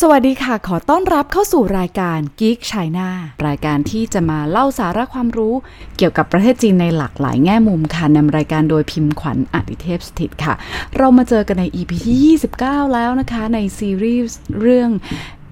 [0.00, 3.08] สวัสดีค่ะ ขอต้อนรับเข้าสู่รายการ Geek China
[3.46, 5.54] รายการที่จะมาเล่าสาระความรู้
[5.96, 10.54] เกี่ยวกับประเทศจีนในหลากหลายแง่มุมค่ะนำรายการโดยพิมพ์ขวัญอดิเทพสถิตค่ะ
[10.96, 14.90] เรามาเจอกันใน EP ที่ 29 แล้วนะคะ ในซีรีส์เรื่อง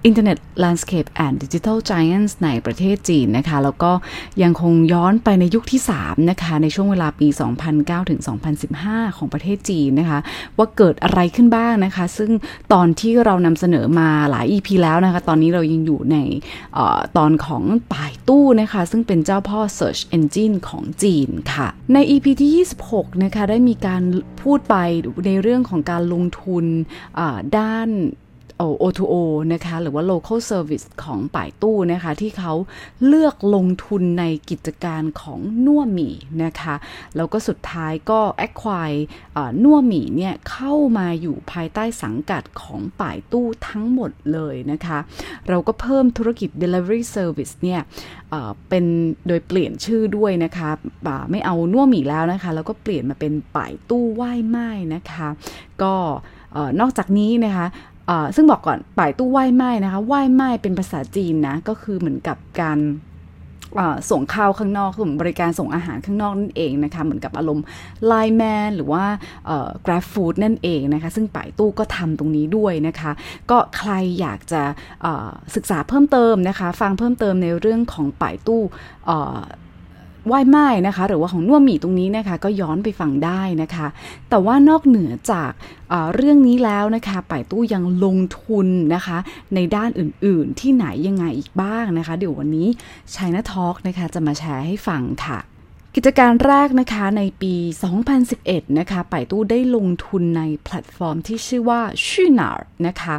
[0.09, 3.93] Internet Landscape and Digital Giants ในประเทศจีนนะคะ แล้วก็
[4.43, 7.29] ยังคงย้อนไปในยุคที่ 3 นะคะ ในช่วงเวลาปี
[7.69, 8.21] 2009 ถึง
[8.69, 10.19] 2015 ของประเทศจีนนะคะ
[10.57, 12.31] ว่าเกิดอะไรขึ้นบ้างนะคะ ซึ่ง
[12.73, 16.17] ตอนที่เรานำเสนอมาหลาย EP แล้วนะคะ ตอนนี้เรายังอยู่ใน
[16.77, 17.63] ออตอนของ
[17.93, 24.03] ป่ายตู้นะคะ ซึ่งเป็นเจ้าพ่อ Search Engine ของจีนค่ะ ใน EP ที่ 26 นะคะ ได้มีการ
[24.43, 24.77] พูดไป
[25.27, 26.65] ในเรื่องของการลงทุน
[27.59, 27.91] ด้าน
[28.83, 29.15] O2O
[29.53, 32.53] นะคะ หรือว่า local service ของป่ายตู้นะคะ ที่เขา
[33.07, 36.75] เลือกลงทุนในกิจการของนัวหมี่นะคะ
[37.17, 39.01] แล้วก็สุดท้ายก็ acquire
[39.63, 44.99] นัวหมี่เนี่ย เข้ามาอยู่ภายใต้สังกัดของป่ายตู้ทั้งหมดเลยนะคะ
[45.49, 47.81] เราก็เพิ่มธุรกิจ delivery service เนี่ย
[48.31, 48.85] เเป็น
[49.27, 50.71] โดยเปลี่ยนชื่อด้วยนะคะ
[51.31, 55.29] ไม่เอานัวหมี่แล้วนะคะ แล้วก็เปลี่ยนมาเป็นป่ายตู้ไหว้ไม้นะคะ
[55.83, 55.95] ก็
[56.81, 57.67] นอกจากนี้นะคะ
[58.37, 62.81] ซึ่งบอกก่อนป่ายตู้ไหว้ไม้นะคะไหว้ไม้เป็นภาษาจีนนะก็คือเหมือนกับการ
[64.11, 67.65] ส่งข้าวข้างนอกคือบริการส่งอาหารข้างนอกนั่นเองนะคะ เหมือนกับอารมณ์
[68.07, 69.05] ไลน์แมนหรือว่า
[69.87, 73.13] Grab Food นั่นเองนะคะ ซึ่งป่ายตู้ก็ทำตรงนี้ด้วยนะคะ
[73.51, 74.63] ก็ใครอยากจะ
[75.55, 78.63] ศึกษาเพิ่มเติมนะคะ ฟังเพิ่มเติมในเรื่องของป่ายตู้
[80.27, 83.87] ไหว้ไม้นะคะ หรือว่าของน่วมหมี่ตรงนี้นะคะ ก็ย้อนไปฟังได้นะคะ
[84.31, 85.51] แต่ว่านอกเหนือจาก
[86.15, 89.19] เรื่องนี้แล้วนะคะป่ายตู้ยังลงทุนนะคะ
[89.55, 92.69] ในด้านอื่นๆ ที่ไหนยังไงอีกบ้างนะคะ เดี๋ยววันนี้
[93.15, 95.39] China Talk นะคะ จะมาแชร์ให้ฟังค่ะ
[95.97, 97.55] กิจการแรกนะคะในปี
[98.17, 103.15] 2011 นะคะป่ายตู้ได้ลงทุนในแพลตฟอร์มที่ชื่อว่าQunar นะคะ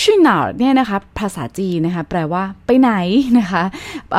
[0.00, 2.92] Qunar เนี่ยนะคะภาษาจีนนะคะแปลว่าไปไหน
[3.38, 3.62] นะคะ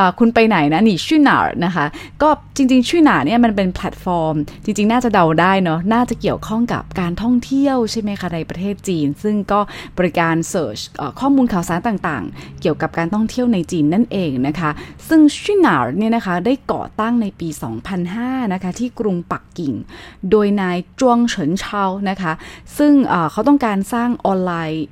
[0.08, 1.86] ะคุณไปไหนนะนี่ Qunar นะคะ
[2.22, 9.60] ก็จริงๆ Qunar เนี่ยมันเป็นแพลตฟอร์ม จริงๆ น่าจะเดาได้เนาะน่าจะเกี่ยวข้องกับการท่องเที่ยวใช่ไหมคะในประเทศจีน ซึ่งก็
[9.98, 10.80] บริการ search
[11.20, 14.72] ข้อมูลข่าวสารต่างๆ เกี่ยวกับการท่องเที่ยวในจีนนั่นเองนะคะ
[15.08, 19.74] ซึ่ง Qunar เนี่ยนะคะได้ก่อตั้งในปี 2000 2005 นะคะ ที่กรุงปักกิ่ง
[20.32, 22.34] โดยนายจวงเฉินเชานะคะ
[22.78, 22.94] ซึ่ง
[23.32, 24.84] เขาต้องการสร้างออนไลน์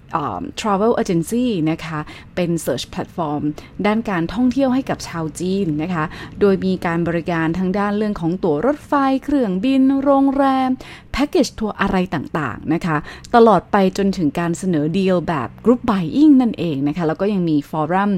[0.59, 1.99] travel agency นะคะ
[2.35, 3.43] เป็น search platform
[3.85, 6.03] ด้านการท่องเที่ยวให้กับชาวจีนนะคะ
[6.39, 8.93] โดยมีการบริการทั้งด้านเรื่องของตั๋วรถไฟ
[9.23, 10.69] เครื่องบิน โรงแรม
[11.13, 12.97] แพ็กเกจทัวร์อะไรต่างๆนะคะ
[13.35, 18.11] ตลอดไปจนถึงการเสนอดีลแบบ group buying นั่นเองนะคะ แล้วก็ยังมีฟอรัม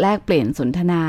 [0.00, 1.02] แลกเปลี่ยนสนทนา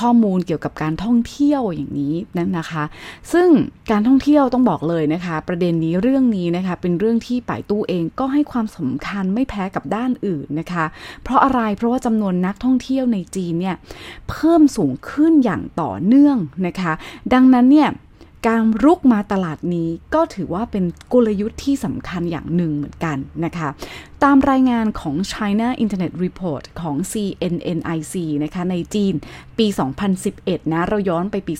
[0.00, 2.84] ข้อมูลเกี่ยวกับการท่องเที่ยวอย่างนี้นั่นนะคะ
[3.32, 3.48] ซึ่ง
[3.90, 10.84] การท่องเที่ยวต้องบอกเลยนะคะ ประเด็นนี้เรื่องนี้นะคะ เป็นเรื่องที่ป่ายตู้เองก็ให้ความสำคัญไม่แพ้กับด้านอื่นนะคะ
[11.22, 13.76] เพราะอะไรเพราะว่าจำนวนนักท่องเที่ยวในจีนเนี่ย
[14.30, 16.92] เพิ่มสูงขึ้นอย่างต่อเนื่องนะคะ
[17.32, 17.88] ดังนั้นเนี่ย
[18.46, 23.68] การรุกมาตลาดนี้ก็ถือว่าเป็นกลยุทธ์ที่สำคัญอย่างหนึ่งเหมือนกันนะคะ
[24.22, 29.14] ตามรายงานของ China Internet Report ของ CNNIC นะคะในจีน
[29.58, 29.66] ปี
[30.20, 31.54] 2011 นะ เราย้อนไปปี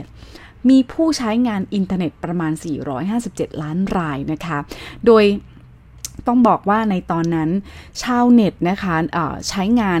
[0.00, 2.52] 2011มีผู้ใช้งานอินเทอร์เน็ตประมาณ
[3.06, 4.58] 457 ล้านรายนะคะ
[5.06, 5.24] โดย
[6.26, 7.50] ต้องบอกว่าในตอนนั้น
[8.02, 8.94] ชาวเน็ตนะคะ
[9.48, 10.00] ใช้งาน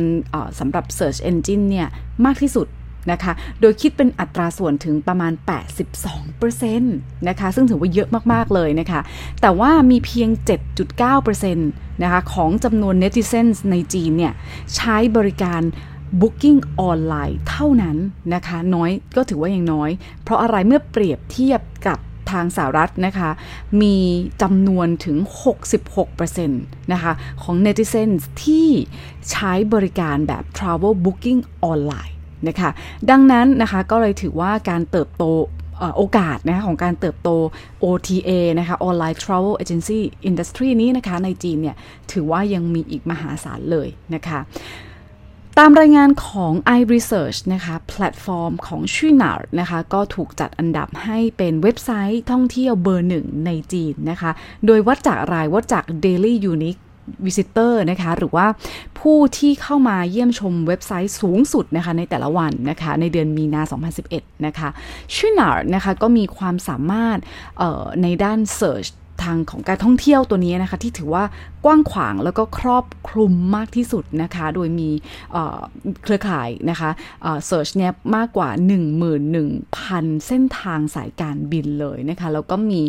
[0.58, 1.88] สำหรับ Search Engine เนี่ย
[2.24, 2.66] มากที่สุด
[3.10, 5.32] นะคะ โดยคิดเป็นอัตราส่วนถึงประมาณ
[6.10, 6.78] 82%
[7.28, 9.00] นะคะ ซึ่งถือว่าเยอะมาก ๆ เลยนะคะ
[9.40, 10.30] แต่ว่ามีเพียง
[10.96, 14.32] 7.9%นะคะของจำนวน netizens ในจีนเนี่ย
[14.76, 15.62] ใช้บริการ
[16.20, 17.96] Booking ออนไลน์เท่านั้น
[18.34, 19.90] นะคะ น้อยก็ถือว่ายังน้อย
[20.22, 21.98] เพราะอะไรเมื่อเปรียบเทียบกับ
[22.30, 23.30] ทางสหรัฐนะคะ
[23.82, 23.96] มี
[24.42, 25.16] จำนวนถึง
[26.04, 27.12] 66%นะคะ
[27.42, 28.68] ของ netizens ที่
[29.30, 32.15] ใช้บริการแบบ travel booking ออนไลน์
[32.48, 32.70] นะคะ
[33.10, 35.24] ดังนั้นนะคะก็เลยถือว่าการเติบโต
[35.96, 37.30] โอกาสนะของการเติบโต
[37.84, 41.76] OTA นะคะ Online Travel Agency Industry นี้นะคะในจีนเนี่ย
[42.12, 44.40] ถือว่ายังมีอีกมหาศาลเลยนะคะ
[45.58, 54.30] ตามรายงานของ iResearch นะคะแพลตฟอร์มของ Qunar นะคะก็ถูกจัดอันดับให้เป็นเว็บไซต์ท่องเที่ยวเบอร์หนึ่งในจีนนะคะ
[54.66, 56.80] โดยวัดจากรายวัดจาก Daily Unique
[57.24, 58.46] Visitor นะคะ หรือว่า
[59.00, 63.62] ผู้ที่เข้ามาเยี่ยมชมเว็บไซต์สูงสุดนะคะ ในแต่ละวันนะคะ ในเดือนมีนา
[64.04, 64.68] 2011 นะคะ
[65.14, 67.18] Qunar นะคะ ก็มีความสามารถ
[68.02, 68.90] ในด้าน Search
[69.24, 71.24] ทางของการท่องเที่ยวตัวนี้นะคะ ที่ถือว่า
[71.66, 74.90] กว้างขวางแล้วก็ครอบคลุมมากที่สุดนะคะ โดยมี
[76.02, 76.90] เครือข่ายนะคะ
[77.46, 78.50] เซิร์ชเนี่ยมากกว่า
[79.18, 82.80] 11,000 เส้นทางสายการบินเลยนะคะ แล้วก็มี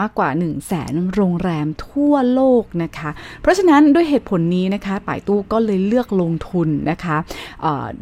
[0.00, 3.10] มากกว่า 1 0 0 0 0แสนโรงแรมทั่วโลกนะคะ
[3.42, 7.16] เพราะฉะนั้นด้วยเหตุผลนี้นะคะป่ายตู้ก็เลยเลือกลงทุนนะคะ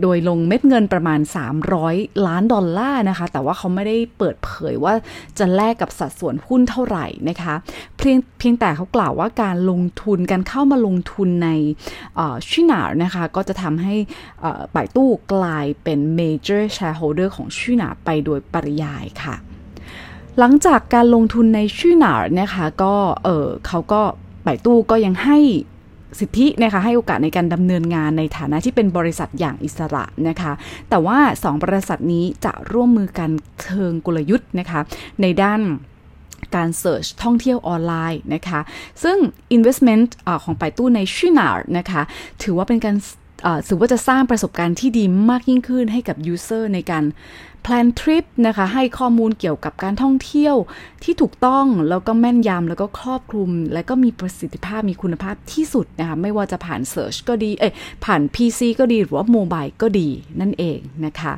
[0.02, 1.20] โดยลงเม็ดเงินประมาณ
[1.72, 4.94] 300 ล้านดอลลาร์นะคะ แต่ว่าเขาไม่ได้เปิดเผยว่า
[5.38, 7.54] จะแลกกับสัดส่วนหุ้นเท่าไหร่นะคะ
[7.96, 11.48] เพียงเพียงแต่เขากล่าวว่าการลงทุนการเข้ามาลงทุนใน
[12.48, 13.94] ชินาร์นะคะก็จะทำให้
[14.74, 19.34] ป่ายตู้กลายเป็น major shareholder ของชินาไปโดยปริยายค่ะ
[20.38, 22.94] หลังจากการลงทุนในชินาร์นะคะก็
[23.24, 24.02] เออเขาก็
[24.46, 25.38] ป่ายตู้ก็ยังให้
[26.20, 30.52] สิทธินะคะให้โอกาสในการดำเนินงานในฐานะที่เป็นบริษัทอย่างอิสระนะคะ
[30.90, 33.30] แต่ว่า 2 บริษัทนี้จะร่วมมือกัน
[33.62, 34.80] เชิงกลยุทธ์นะคะ
[35.22, 35.60] ในด้าน
[36.56, 38.60] การ search ท่องเที่ยวออนไลน์นะคะ
[39.02, 39.18] ซึ่ง
[39.56, 42.02] investment ของ Baidu ใน Qunar นะคะ
[42.42, 42.96] ถือว่าเป็นการ
[43.68, 47.04] ถือว่าจะสร้างประสบการณ์ที่ดีมากยิ่งขึ้นให้กับ user ในการ
[47.62, 50.56] plan trip นะคะ ให้ข้อมูลเกี่ยวกับการท่องเที่ยว
[51.04, 57.68] ที่ถูกต้องแล้วก็แม่นยำแล้วก็ครอบคลุม และก็มีประสิทธิภาพมีคุณภาพที่สุดนะคะ ไม่ว่าจะผ่าน Search ก็ดี เอ้
[58.04, 60.08] ผ่าน PC ก็ดี หรือว่า mobile ก็ดี
[60.40, 61.32] นั่นเองนะคะ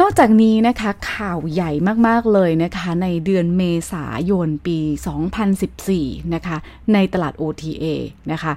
[0.00, 1.70] นอกจากนี้นะคะข่าวใหญ่
[2.06, 3.62] มาก ๆ เลยนะคะในเดือนเม
[3.92, 4.78] ษายนปี
[5.56, 6.56] 2014 นะคะ
[6.92, 7.84] ในตลาด OTA
[8.32, 8.52] นะคะ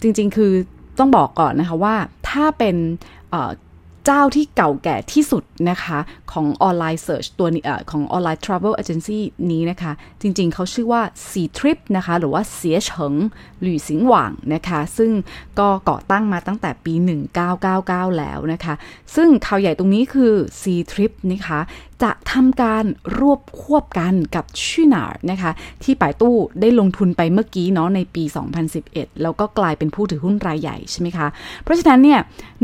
[0.00, 0.52] จริง ๆ คือ
[0.98, 1.96] ต้องบอกก่อนนะคะว่า
[2.28, 2.76] ถ้าเป็น
[4.06, 5.98] เจ้าที่เก่าแก่ที่สุดนะคะ
[6.32, 13.14] ของ online search ตัวนี้ของ online travel agency นี้นะคะ จริงๆเขาชื่อว่า C Trip นะคะ หรือว่าเสียเฉิง
[13.60, 15.10] หลี่สิงหว่างนะคะ ซึ่ง
[15.58, 16.94] ก็ก่อตั้งมาตั้งแต่ปี
[17.56, 18.74] 1999 แล้วนะคะ
[19.14, 20.62] ซึ่งข่าวใหญ่ตรงนี้คือ C
[20.92, 21.60] Trip นะคะ
[22.02, 22.84] จะทำการ
[23.18, 25.50] รวบควบกันกับชินาร์นะคะ
[25.82, 28.24] ที่ป่ายตู้ได้ลงทุนไปเมื่อกี้เนาะในปี
[28.72, 31.26] 2011 แล้วก็กลายเป็นผู้ถือหุ้นรายใหญ่ใช่ไหมคะ
[31.62, 32.20] เพราะฉะนั้นเนี่ย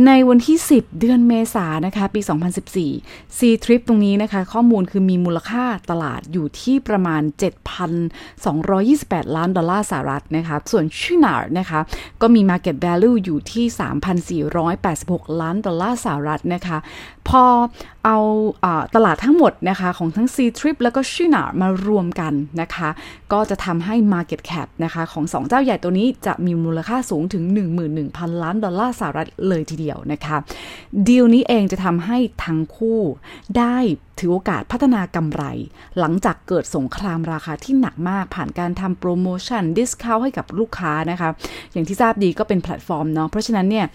[0.07, 2.21] ในวันที่ 10 เดือนเมษายนะคะ ปี
[2.79, 7.23] 2014 C Trip ตรงนี้นะคะ ข้อมูลคือมีมูลค่าตลาดอยู่ที่ประมาณ
[8.49, 11.81] 7,228 ล้านดอลลาร์สหรัฐนะคะ ส่วน Qunar นะคะ
[12.21, 13.67] ก็มี Market Value อยู่ที่
[14.53, 16.79] 3,486 ล้านดอลลาร์สหรัฐนะคะ
[17.29, 17.45] พอ
[18.05, 18.19] เอา
[18.95, 22.89] ตลาดทั้งหมดนะคะของทั้ง Ctrip แล้วก็ชินามารวมกันนะคะ
[23.33, 27.45] ก็จะทำให้ Market Cap นะคะของสองเจ้าใหญ่ตัวนี้จะมีมูลค่าสูงถึง
[27.93, 30.37] 11,000 ล้านดอลลาร์สหรัฐเลยทีเดียวนะคะ
[31.09, 33.01] ดีลนี้เองจะทำให้ทั้งคู่
[33.59, 33.77] ได้
[34.19, 35.45] ถือโอกาสพัฒนากำไร
[35.99, 41.31] หลังจากเกิดสงครามราคาที่หนักมากผ่านการทำโปรโมชั่น discount ให้กับลูกค้านะคะ
[41.73, 43.87] อย่างที่ทราบดีก็เป็นแพลตฟอร์มเนาะเพราะฉะนั้นเนี่ย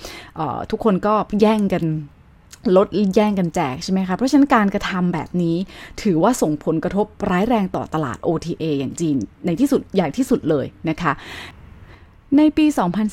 [0.72, 1.84] ทุกคนก็แย่งกัน
[2.78, 5.56] ลดแย่งกันแจกใช่ไหมคะ เพราะฉะนั้นการกระทำแบบนี้
[6.02, 11.12] ถือว่าส่งผลกระทบร้ายแรงต่อตลาด OTA อย่างจีน ในที่สุดอย่างที่สุดเลยนะคะ
[12.38, 12.66] ในปี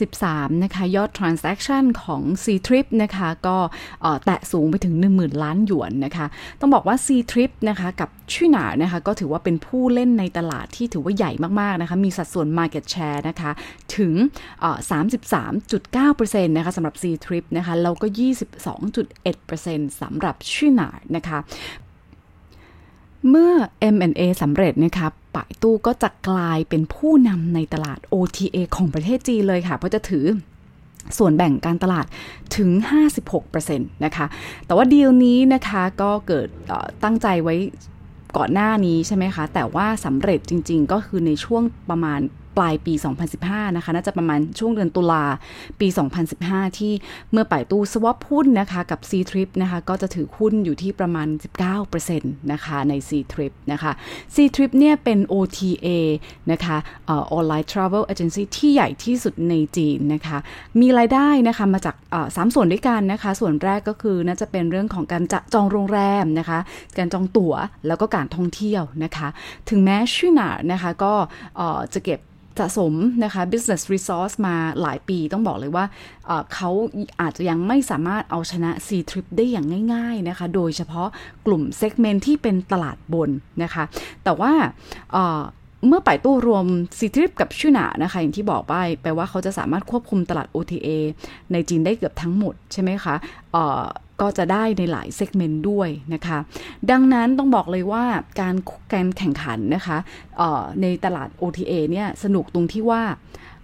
[0.08, 3.56] 2013 นะคะ ยอด transaction ของ C-Trip นะคะ ก็
[4.24, 6.26] แตะสูงไปถึง 10,000 ล้านหยวนนะคะ
[6.60, 13.50] ต้องบอกว่า C-Trip นะคะ กับชื่อหนานะคะ ก็ถือว่าเป็นผู้เล่นในตลาดที่ถือว่าใหญ่มาก ๆ นะคะ มีสัดส่วน market share นะคะ
[13.96, 14.12] ถึง
[14.90, 18.06] 33.9%นะคะสำหรับ C-Trip นะคะ แล้วก็
[18.88, 21.38] 22.1%สำหรับชื่อหนานะคะ
[23.28, 23.52] เมื่อ
[23.94, 30.26] M&A สำเร็จนะคะป่ายตู้ก็จะกลายเป็นผู้นำในตลาด OTA ของประเทศจีนเลยค่ะ เพราะจะถือ
[31.18, 32.06] ส่วนแบ่งการตลาด
[32.56, 32.70] ถึง
[33.36, 34.26] 56%นะคะ
[34.66, 36.48] แต่ว่าดีลนี้นะคะก็เกิด
[37.04, 37.56] ตั้งใจไว้
[38.36, 42.20] ก่อนหน้านี้ใช่ไหมคะ แต่ว่าสำเร็จจริงๆ ก็คือในช่วงประมาณ
[42.56, 42.94] ปลายปี
[43.34, 45.24] 2015 นะคะ น่าจะประมาณช่วงเดือนตุลา
[45.80, 45.88] ปี
[46.32, 46.92] 2015 ที่
[47.32, 51.28] เมื่อป่ายตู้สวอปหุ้นนะคะกับ C Trip นะคะ ก็จะถือหุ้นอยู่ที่ประมาณ
[51.90, 53.92] 19%นะคะใน C Trip นะคะ
[54.34, 55.88] C Trip เนี่ยเป็น OTA
[56.52, 56.76] นะคะ
[57.08, 60.38] ออนไลน์ Travel Agency ที่ใหญ่ที่สุดในจีนนะคะ
[60.80, 61.96] มีรายได้นะคะมาจาก
[62.36, 66.58] สามส่วนด้วยกันนะคะ ส่วนแรกก็คือน่าจะเป็นเรื่องของการจะจองโรงแรมนะคะ
[66.98, 67.54] การจองตั๋ว
[67.86, 69.28] แล้วก็การท่องเที่ยวนะคะ
[69.68, 71.12] ถึงแม้ชื่อหนานะคะก็
[71.94, 72.20] จะเก็บ
[72.58, 75.84] สะสมนะคะ business resource มาหลายปีต้องบอกเลยว่า
[76.54, 76.70] เขา
[77.20, 81.08] อาจจะยังไม่สามารถเอาชนะ Ctrip ได้อย่างง่าย ๆนะคะ โดยเฉพาะ
[81.46, 83.30] กลุ่ม segment ที่เป็นตลาดบน
[83.62, 83.84] นะคะ
[84.24, 84.52] แต่ว่า
[85.86, 86.66] เมื่อไป่ตู้รวม
[86.98, 90.88] Ctrip กับ Qunar นะคะ อย่างที่บอกไปแปลว่าเขาจะสามารถควบคุมตลาด OTA
[91.52, 93.14] ในจีนได้เกือบทั้งหมดใช่ไหมคะ
[94.20, 96.38] ก็จะได้ในหลาย segment ด้วยนะคะ
[96.90, 98.04] ดังนั้นต้องบอกเลยว่า
[98.40, 98.54] การ
[98.92, 99.98] การแข่งขันนะคะ
[100.82, 103.02] ในตลาด OTA เนี่ยสนุกตรงที่ว่า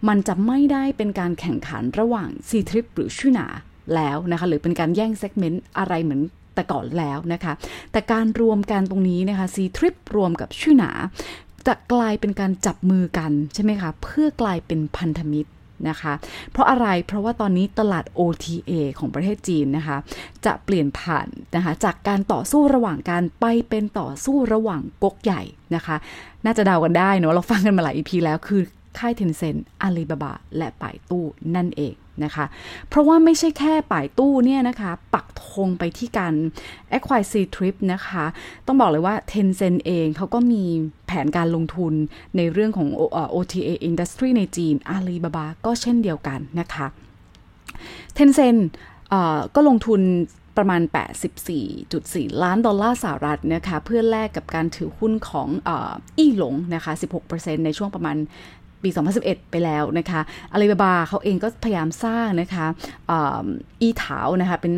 [0.09, 3.47] มันจะไม่ได้เป็นการแข่งขันระหว่าง C trip หรือชื่อหนา
[3.95, 6.21] แล้วนะคะ หรือเป็นการแย่งเซกเมนต์อะไรเหมือน
[6.55, 7.53] แต่ก่อนแล้วนะคะ
[7.93, 10.91] แต่การรวมกันตรงนี้นะคะ C trip รวมกับชื่อหนา
[11.67, 15.51] จะกลายเป็นการจับมือกันใช่ไหมคะ เพื่อกลายเป็นพันธมิตร
[15.89, 16.13] นะคะ
[16.53, 19.97] เพราะอะไรเพราะว่าตอนนี้ตลาด OTA ของประเทศจีนนะคะ
[20.47, 25.43] จะเปลี่ยนผ่านนะคะจากการต่อสู้ระหว่างการไปเป็นต่อสู้ระหว่างก๊กใหญ่
[25.75, 25.97] นะคะ
[26.45, 28.63] น่าจะเดากันได้เนาะเราฟังกันมาหลาย EP แล้วคือ
[28.99, 31.25] ค่ายเทนเซ็นอาลีบาบา และป่ายตู้
[31.57, 32.47] นั่นเองนะคะ
[32.89, 36.35] เพราะว่าไม่ใช่แค่ป่ายตู้เนี่ยนะคะ ปักธงไปที่การ
[36.97, 38.25] acquire C trip นะคะ
[38.67, 40.65] ต้องบอกเลยว่า Tencent เองเขาก็มี
[41.07, 41.93] แผนการลงทุน
[42.37, 42.89] ในเรื่องของ
[43.35, 46.87] OTA industry ในจีน Alibaba ก็เช่นเดียวกันนะคะ
[48.17, 48.61] Tencent
[49.55, 50.01] ก็ลงทุน
[50.57, 50.83] ประมาณ
[51.63, 55.49] 84.4 ล้านดอลลาร์สหรัฐนะคะ เพื่อแลกกับการถือหุ้นของ
[56.19, 56.93] อี้หลงนะคะ
[57.29, 58.17] 16%ในช่วงประมาณ
[58.83, 58.89] ปี
[59.21, 60.21] 2011 ไปแล้วนะคะ
[60.53, 62.67] อาลีบาบาเขาเองก็พยายามสร้างนะคะ
[63.83, 64.73] อีถาวนะคะเป็น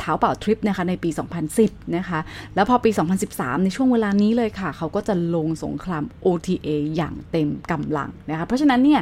[0.00, 1.10] เท้าเป่าทริปนะคะในปี
[1.52, 2.20] 2010 นะคะ
[2.54, 2.90] แล้วพอปี
[3.28, 9.00] 2013 ในช่วงเวลานี้เลยค่ะ เขาก็จะลงสงคราม OTA อย่างเต็มกำลังนะคะ เพราะฉะนั้นเนี่ย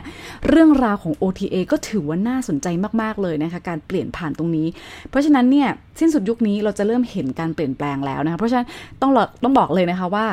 [0.49, 2.67] เรื่องราวของ OTA ก็ถือว่าน่าสนใจ
[3.03, 4.67] มาก ๆ เลยนะคะ การเปลี่ยนผ่านตรงนี้
[5.11, 5.69] เพราะฉะนั้นเนี่ย
[6.01, 8.67] สิ้นสุดยุคนี้เราจะเริ่มเห็นการเปลี่ยนแปลงแล้วนะคะ เพราะฉะนั้น
[9.03, 9.13] ต้อง
[9.43, 10.27] ต้องบอกเลยนะคะว่า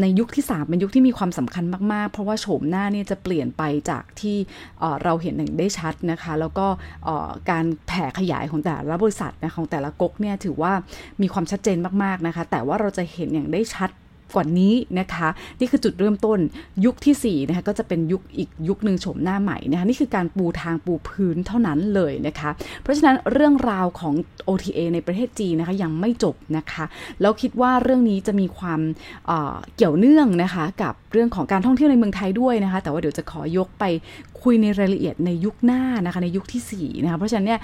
[0.00, 4.36] ในยุคที่ 3 เป็นยุคที่มีความสำคัญมากๆ เพราะว่าโฉมหน้าเนี่ยจะเปลี่ยนไปจากที่
[5.04, 6.66] เราเห็นอย่างได้ชัดนะคะ แล้วก็
[7.50, 10.72] การแผ่ขยายของแต่ละบริษัทนะของแต่ละก๊กเนี่ยถือว่า
[11.22, 13.90] มีความชัดเจนมากๆนะคะ แต่ว่าเราจะเห็นอย่างได้ชัด
[14.34, 15.28] กว่านี้นะคะ
[15.60, 16.38] นี่คือจุดเริ่มต้น
[16.84, 22.50] ยุคที่4นะคะก็จะเป็นยุคอีกยุคหนึ่งโฉมหน้าใหม่นะคะนี่คือการปูทางปูพื้นเท่านั้นเลยนะคะ
[22.82, 24.14] เพราะฉะนั้นเรื่องราวของ
[24.48, 26.84] OTA ในประเทศจีนนะคะยังไม่จบนะคะ
[27.20, 28.80] แล้วคิดว่าเรื่องนี้จะมีความ
[29.26, 33.84] เเกี่ยวเนื่องนะคะกับเรื่องของการท่องเที่ยวในเมืองไทยด้วยนะคะ แต่ว่าเดี๋ยวจะขอยกไป
[34.44, 37.60] คุยในรายละเอียดในยุคหน้านะคะในยุคที่4นะคะเพราะฉะนั้นเนี่ย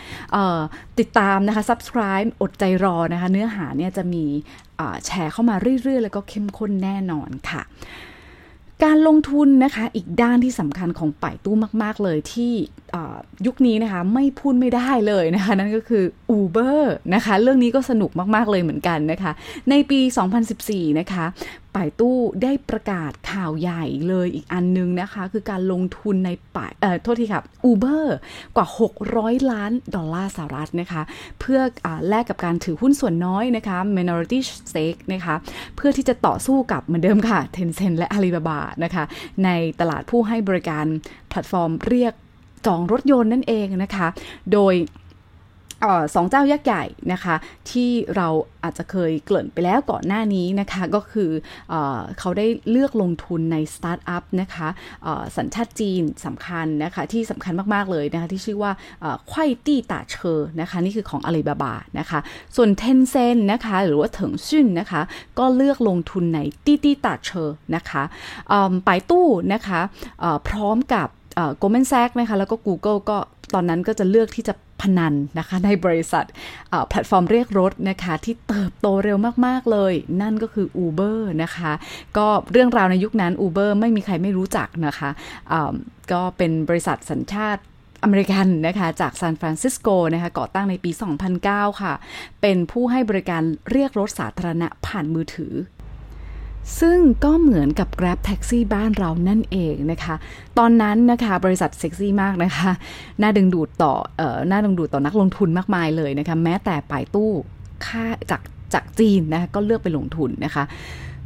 [0.99, 4.25] ติดตามนะคะ subscribe อดใจรอนะคะ เนื้อหาเนี่ยจะมี
[5.06, 7.62] แชร์เข้ามาเรื่อยๆ แล้วก็เข้มข้นแน่นอนค่ะ
[8.87, 12.52] การลงทุนนะคะอีกด้านที่สำคัญของป่ายตู้มาก ๆ เลยที่
[13.46, 16.04] ยุคนี้นะคะไม่พูดไม่ได้เลยนะคะ นั่นก็คือ
[16.38, 16.80] Uber
[17.14, 19.32] นะคะ เรื่องนี้ก็สนุกมาก ๆ เลยเหมือนกันนะคะ
[19.70, 20.00] ในปี
[20.50, 21.25] 2014 นะคะ
[21.74, 28.06] ป่ายตู้ได้ประกาศข่าวใหญ่เลยอีกอันนึงนะคะ คือการลงทุนในป่ายเอ่อโทษทีครับ Uber
[28.56, 28.66] กว่า
[29.08, 31.02] 600 ล้านดอลลาร์สหรัฐนะคะ
[31.40, 35.34] เพื่ออแลกกับการถือหุ้นส่วนน้อยนะคะ minority stake นะคะ
[35.76, 39.04] เพื่อที่จะต่อสู้กับเหมือนเดิมค่ะ Tencent และ Alibaba นะคะ
[39.44, 39.48] ใน
[39.80, 40.84] ตลาดผู้ให้บริการ
[41.28, 42.14] แพลตฟอร์มเรียก
[42.66, 44.08] จองรถยนต์นั่นเองนะคะ
[44.52, 44.74] โดย
[46.14, 47.34] สองเจ้ายักษ์ใหญ่นะคะ
[47.70, 48.28] ที่เรา
[48.64, 51.30] อาจจะเคยเกริ่นไปแล้วก่อนหน้านี้นะคะก็คือ
[51.70, 51.75] เอ
[52.18, 54.68] เขาได้เลือกลงทุนในสตาร์ทอัพนะคะ
[55.37, 58.72] สัญชาติจีนสำคัญนะคะที่สำคัญมาก ๆ เลยนะคะที่ชื่อว่า
[59.28, 62.18] ไคว่ตี้ต่าเชอนะคะนี่คือของอาลีบาบานะคะ
[62.56, 65.02] ส่วน Tencent นะคะหรือว่าเถิงซวิ่นนะคะ
[65.38, 68.02] ก็เลือกลงทุนในตี้ตี้ตาเชอร์นะคะ
[68.84, 69.80] ไป่ตู้นะคะ
[70.49, 71.08] พร้อมกับ
[71.58, 73.18] Goldman Sachs นะคะแล้วก็ Google ก็
[73.54, 76.25] ตอนนั้นก็จะเลือกที่จะพนันนะคะในบริษัท
[76.88, 79.92] แพลตฟอร์มเรียกรถนะคะที่เติบโตเร็วมาก ๆ เลย
[80.23, 81.73] นั่นก็คือ Uber นะคะ
[82.16, 85.11] ก็เรื่องราวในยุคนั้น Uber ไม่มีใครไม่รู้จักนะคะ
[86.12, 87.62] ก็เป็นบริษัทสัญชาติ
[88.02, 90.90] อเมริกันนะคะจากซานฟรานซิสโกนะคะก่อตั้งในปี
[91.37, 91.92] 2009 ค่ะ
[92.40, 95.52] เป็นผู้ให้บริการเรียกรถสาธารณะผ่านมือถือ
[96.80, 100.14] ซึ่งก็เหมือนกับ Grab Taxi บ้านเรานั่นเองนะคะ
[100.58, 102.70] ตอนนั้นนะคะบริษัทเซ็กซี่มากนะคะ
[103.20, 107.30] น่าดึงดูดต่อเอ่อน่าดึงดูดต่อนักลงทุนมากมายเลยนะคะ แม้แต่ปลายตู้
[107.86, 108.42] ค่าจาก
[108.74, 110.64] จากจีนนะคะก็เลือกไปลงทุนนะคะ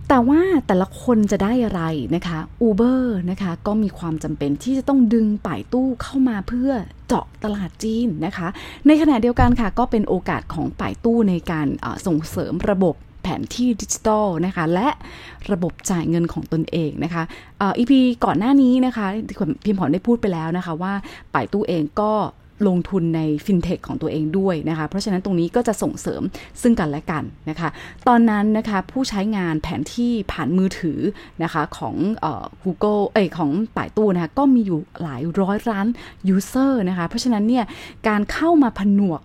[0.09, 1.83] แต่ว่าแต่ละคนจะได้อะไร
[2.15, 6.71] นะคะ Uber นะคะก็มีความจำเป็นที่จะต้องดึงป่ายตู้เข้ามาเพื่อ
[7.07, 8.49] เจาะตลาดจีนนะคะ
[8.87, 11.67] ในขณะเดียวกันค่ะก็เป็นโอกาสของไป่ตู้ในการ
[12.07, 12.95] ส่งเสริมระบบ
[13.25, 14.89] แผนที่ดิจิตอลนะคะและ
[15.53, 17.23] ระบบจ่ายเงินของตนเองนะคะ
[17.63, 19.07] EP ก่อนหน้านี้นะคะ
[19.65, 20.93] พิมพ์ผอนได้พูดไปแล้วนะคะว่า
[21.35, 22.13] ไป่ตู้เองก็
[22.69, 26.23] ลงทุนในฟินเทคของตัวเองด้วยนะคะ เพราะฉะนั้นตรงนี้ก็จะส่งเสริม
[26.63, 27.69] ซึ่งกันและกันนะคะ
[28.09, 30.99] ตอนนั้นนะคะผู้ใช้งานแผนที่ผ่านมือถือ
[31.43, 35.87] นะคะของเอ่อ Google เอ้ของป่ายตู้นะคะก็มีอยู่หลายร้อยล้าน
[36.29, 37.65] ยูเซอร์นะคะ เพราะฉะนั้นเนี่ย
[38.09, 39.21] การเข้ามาผนวก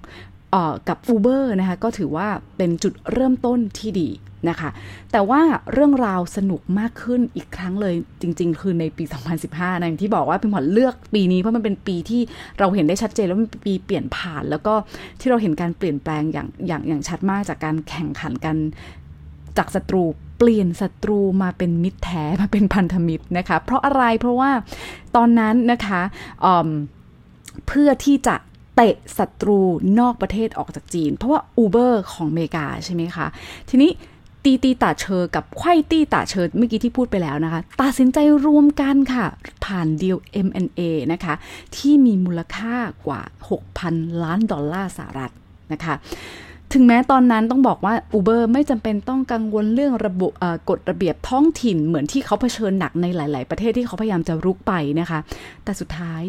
[0.90, 2.28] กับ Uber นะคะก็ถือว่า
[2.58, 4.10] เป็นจุดเริ่มต้นที่ดี
[4.50, 4.70] นะคะ
[5.12, 5.42] แต่ว่า
[5.74, 9.04] เรื่องราวสนุกมากขึ้นอีกครั้งเลยจริง ๆ คือในปี
[9.44, 12.22] 2015นะที่บอกว่าพิมพ์เลือกปีนี้เพราะมันเป็นปีที่
[12.60, 14.74] เราเห็นได้ชัดเจนแล้วมันปีเปลี่ยนผ่าน แล้วก็
[15.20, 18.56] ที่เราเห็นการเปลี่ยนแปลงอย่างอย่างอย่างชัดมากจากการแข่งขันกัน
[19.58, 20.04] จากศัตรู
[20.38, 24.52] เปลี่ยนศัตรูมาเป็นมิตรแท้มาเป็นพันธมิตรนะคะ เพราะอะไรเพราะว่า
[25.16, 26.02] ตอนนั้นนะคะ
[27.68, 28.36] เพื่อที่จะ
[28.82, 29.60] เตะศัตรู
[30.00, 33.28] นอกประเทศออกจากจีน เพราะว่า Uber ของอเมริกาใช่ไหมคะ
[33.70, 33.92] ทีนี้
[34.44, 39.26] ตีตีตาเชอกับไข่ตีตาเชอเมื่อกี้ที่พูดไปแล้วนะคะ ตัดสินใจรวมกันค่ะ
[39.66, 40.18] ผ่านดีล
[40.48, 40.82] M&A
[41.14, 41.34] นะคะ
[41.76, 42.76] ที่มีมูลค่า
[43.08, 43.22] กว่า
[43.72, 45.32] 6,000 ล้านดอลลาร์สหรัฐ
[45.74, 45.94] นะคะ
[46.74, 50.32] ถึงแม้ตอนนั้นต้องบอกว่า Uber ไม่จำเป็นต้องกังวลเรื่องระบบ
[50.70, 55.20] กฎระเบียบท้องถิ่นเหมือนที่เขาเผชิญหนักในหลาย ๆ ประเทศที่เขาพยายามจะรุกไปนะคะ
[55.64, 56.22] แต่สุดท้าย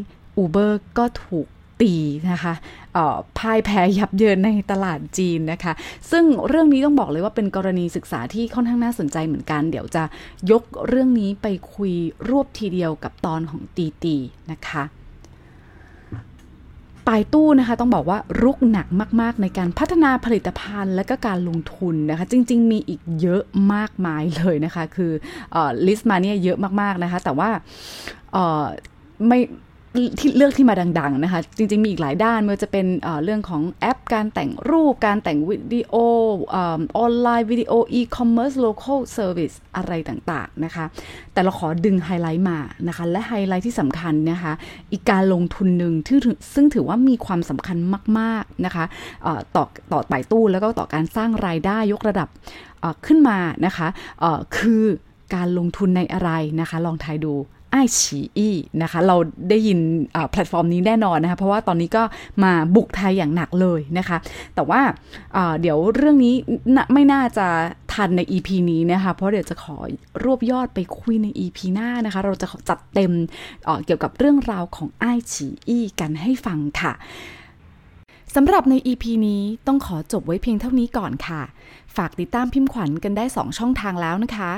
[0.42, 1.46] Uber ก็ถูก
[1.80, 1.94] ตี
[2.30, 2.54] นะคะ
[3.38, 5.72] พ่ายแพ้ยับเยินในตลาดจีนนะคะ
[6.10, 10.02] ซึ่งเรื่องนี้ต้องบอกเลยว่าเป็นกรณีศึกษาที่ค่อนข้างน่าสนใจเหมือนกัน เดี๋ยวจะ
[10.50, 11.92] ยกเรื่องนี้ไปคุย
[12.28, 14.16] รวบทีเดียวกับตอนของตีตี
[14.52, 14.84] นะคะ
[17.08, 18.86] ไป่ตู้นะคะต้องบอกว่ารุกหนัก
[19.20, 23.42] มาก ๆ ในการพัฒนาผลิตภัณฑ์และก็การลงทุนนะคะ จริง ๆ มีอีกเยอะ
[23.74, 25.12] มากมายเลยนะคะ คือ
[25.86, 27.50] list มาเนี่ยเยอะมาก ๆ นะคะ แต่ว่า
[29.28, 29.40] ไม่
[30.18, 32.86] ที่เลือกที่มาดัง ๆ นะคะ จริง ๆ มีอีกหลายด้านไม่ว่าจะเป็น
[33.24, 35.94] เรื่องของแอป การแต่งรูปการแต่งวิดีโอ
[36.54, 40.84] online video e-commerce local service อะไรต่าง ๆ นะคะ
[41.32, 44.52] แต่เราขอดึงไฮไลท์มานะคะ และไฮไลท์ที่สำคัญนะคะ
[44.92, 46.18] อีกการลงทุนหนึ่งที่
[46.54, 47.76] ซึ่งถือว่ามีความสำคัญ
[48.18, 48.84] มาก ๆ นะคะ
[49.56, 52.28] ต่อต่อไป่ตู้แล้วก็ต่อการสร้างรายได้ยกระดับ
[53.06, 53.88] ขึ้นมานะคะ
[54.58, 54.84] คือ
[55.34, 56.30] การลงทุนในอะไร
[56.60, 57.34] นะคะ ลองทายดู
[57.70, 59.16] อ้ายฉีอี้นะคะ เรา
[59.48, 59.78] ได้ยิน
[60.30, 62.02] แพลตฟอร์มนี้แน่นอนนะคะ เพราะว่าตอนนี้ก็
[62.44, 64.18] มาบุกไทยอย่างหนักเลยนะคะ
[64.54, 64.80] แต่ว่า
[65.60, 66.34] เดี๋ยวเรื่องนี้
[66.92, 67.46] ไม่น่าจะ
[67.92, 69.76] ทันใน EP นี้นะคะ เพราะเดี๋ยวจะขอ
[70.24, 73.12] รวบยอดไปคุยใน EP หน้านะคะ เราจะจัดเต็ม
[73.64, 76.92] เเกี่ยวกับเรื่องราวของไอฉีอี้กันให้ฟังค่ะ
[78.36, 81.42] สำหรับใน EP นี้ต้องขอจบไว้เพียงเท่านี้ก่อนค่ะ
[81.96, 84.52] ฝากติดตามพิมพ์ขวัญกันได้ 2 ช่องทางแล้วนะคะ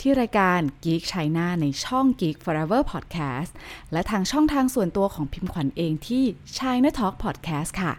[0.00, 3.50] ที่รายการ Geek China ในช่อง Geek Forever Podcast
[3.92, 6.24] และทางช่องทางส่วนตัวของพิมพ์ขวัญเองที่
[6.58, 7.92] China Talk Podcast ค่ะ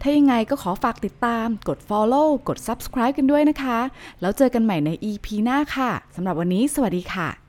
[0.00, 3.78] ถ้ายังไงก็ขอฝากติดตาม กด follow กด subscribe กันด้วยนะคะ
[4.20, 7.43] แล้วเจอกันใหม่ใน EP หน้าค่ะสำหรับวันนี้ สวัสดีค่ะ